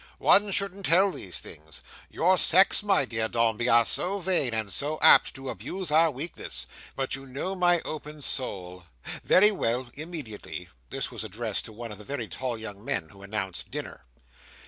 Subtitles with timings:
[0.17, 4.97] One shouldn't tell these things; your sex, my dear Dombey, are so vain, and so
[4.99, 11.23] apt to abuse our weakness; but you know my open soul—very well; immediately." This was
[11.23, 14.03] addressed to one of the very tall young men who announced dinner.